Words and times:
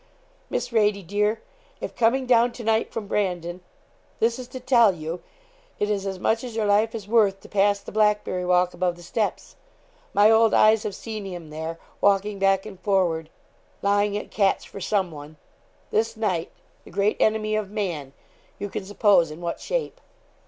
'MISS 0.49 0.73
RADIE, 0.73 1.03
DEAR, 1.03 1.41
If 1.79 1.93
coming 1.95 2.25
down 2.25 2.53
to 2.53 2.63
night 2.63 2.91
from 2.91 3.05
Brandon, 3.05 3.61
this 4.19 4.39
is 4.39 4.47
to 4.47 4.59
tell 4.59 4.93
you, 4.95 5.21
it 5.77 5.91
is 5.91 6.07
as 6.07 6.17
much 6.17 6.43
as 6.43 6.55
your 6.55 6.65
life 6.65 6.95
is 6.95 7.07
worth 7.07 7.39
to 7.41 7.47
pass 7.47 7.77
the 7.81 7.91
Blackberry 7.91 8.43
walk 8.43 8.73
above 8.73 8.95
the 8.95 9.03
steps. 9.03 9.57
My 10.11 10.31
old 10.31 10.55
eyes 10.55 10.81
have 10.81 10.95
seen 10.95 11.25
him 11.25 11.51
there, 11.51 11.77
walking 12.01 12.39
back 12.39 12.65
and 12.65 12.79
forward, 12.79 13.29
lying 13.83 14.17
at 14.17 14.31
catch 14.31 14.67
for 14.67 14.81
some 14.81 15.11
one, 15.11 15.37
this 15.91 16.17
night 16.17 16.51
the 16.83 16.89
great 16.89 17.17
enemy 17.19 17.55
of 17.55 17.69
man; 17.69 18.13
you 18.57 18.69
can 18.69 18.83
suppose 18.83 19.29
in 19.29 19.39
what 19.39 19.59
shape. 19.59 20.01